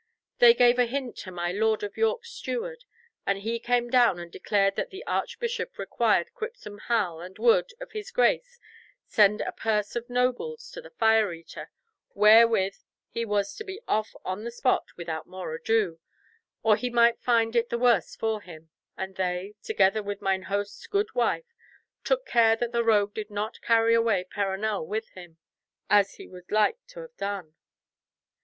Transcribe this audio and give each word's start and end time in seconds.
They 0.39 0.55
gave 0.55 0.79
a 0.79 0.87
hint 0.87 1.15
to 1.17 1.31
my 1.31 1.51
Lord 1.51 1.83
of 1.83 1.95
York's 1.95 2.31
steward, 2.31 2.85
and 3.23 3.37
he 3.37 3.59
came 3.59 3.91
down 3.91 4.17
and 4.17 4.31
declared 4.31 4.75
that 4.75 4.89
the 4.89 5.05
Archbishop 5.05 5.77
required 5.77 6.33
Quipsome 6.33 6.79
Hal, 6.87 7.19
and 7.21 7.37
would—of 7.37 7.91
his 7.91 8.09
grace—send 8.09 9.41
a 9.41 9.51
purse 9.51 9.95
of 9.95 10.09
nobles 10.09 10.71
to 10.71 10.81
the 10.81 10.89
Fire 10.89 11.31
eater, 11.31 11.69
wherewith 12.15 12.77
he 13.11 13.25
was 13.25 13.53
to 13.57 13.63
be 13.63 13.79
off 13.87 14.15
on 14.25 14.43
the 14.43 14.49
spot 14.49 14.85
without 14.97 15.27
more 15.27 15.53
ado, 15.53 15.99
or 16.63 16.75
he 16.75 16.89
might 16.89 17.21
find 17.21 17.55
it 17.55 17.69
the 17.69 17.77
worse 17.77 18.15
for 18.15 18.41
him, 18.41 18.71
and 18.97 19.17
they, 19.17 19.53
together 19.61 20.01
with 20.01 20.19
mine 20.19 20.41
host's 20.49 20.87
good 20.87 21.13
wife, 21.13 21.53
took 22.03 22.25
care 22.25 22.55
that 22.55 22.71
the 22.71 22.83
rogue 22.83 23.13
did 23.13 23.29
not 23.29 23.61
carry 23.61 23.93
away 23.93 24.23
Perronel 24.23 24.83
with 24.83 25.09
him, 25.09 25.37
as 25.91 26.15
he 26.15 26.27
was 26.27 26.49
like 26.49 26.79
to 26.87 27.01
have 27.01 27.15
done. 27.17 27.53